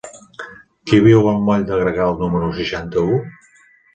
Qui 0.91 1.01
viu 1.07 1.27
al 1.33 1.37
moll 1.49 1.67
de 1.67 1.77
Gregal 1.83 2.17
número 2.21 2.49
seixanta-u? 2.61 3.21